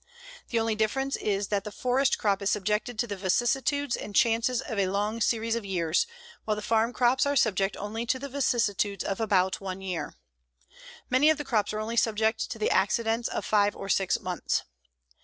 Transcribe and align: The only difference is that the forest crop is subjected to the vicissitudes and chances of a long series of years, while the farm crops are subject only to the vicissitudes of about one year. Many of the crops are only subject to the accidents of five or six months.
The 0.49 0.59
only 0.59 0.73
difference 0.73 1.15
is 1.15 1.49
that 1.49 1.63
the 1.63 1.71
forest 1.71 2.17
crop 2.17 2.41
is 2.41 2.49
subjected 2.49 2.97
to 2.97 3.05
the 3.05 3.15
vicissitudes 3.15 3.95
and 3.95 4.15
chances 4.15 4.59
of 4.59 4.79
a 4.79 4.87
long 4.87 5.21
series 5.21 5.53
of 5.55 5.63
years, 5.63 6.07
while 6.43 6.55
the 6.55 6.63
farm 6.63 6.91
crops 6.91 7.27
are 7.27 7.35
subject 7.35 7.77
only 7.77 8.07
to 8.07 8.17
the 8.17 8.27
vicissitudes 8.27 9.03
of 9.03 9.19
about 9.19 9.61
one 9.61 9.79
year. 9.79 10.15
Many 11.11 11.29
of 11.29 11.37
the 11.37 11.45
crops 11.45 11.71
are 11.71 11.79
only 11.79 11.97
subject 11.97 12.49
to 12.49 12.57
the 12.57 12.71
accidents 12.71 13.27
of 13.29 13.45
five 13.45 13.75
or 13.75 13.89
six 13.89 14.19
months. 14.19 14.63